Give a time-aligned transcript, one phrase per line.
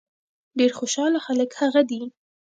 [0.57, 2.01] ډېر خوشاله خلک هغه دي.